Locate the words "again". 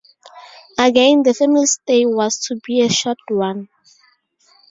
0.79-1.21